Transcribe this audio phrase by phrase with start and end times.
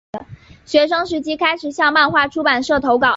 [0.65, 3.09] 学生时期开始向漫画出版社投稿。